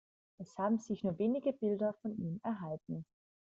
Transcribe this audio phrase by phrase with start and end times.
[0.39, 3.05] Es haben sich nur wenige Bilder von ihm erhalten.